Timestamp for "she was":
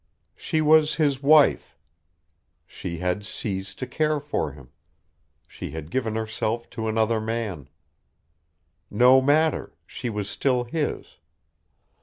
0.35-0.95, 9.85-10.27